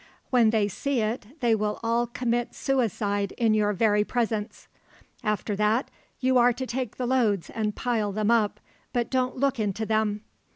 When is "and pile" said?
7.51-8.11